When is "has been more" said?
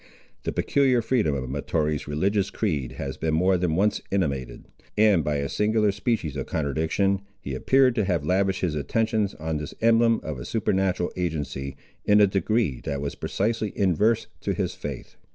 2.93-3.55